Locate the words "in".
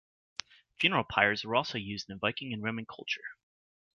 2.09-2.17